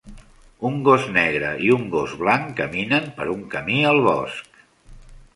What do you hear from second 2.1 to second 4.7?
blanc caminen per un camí al bosc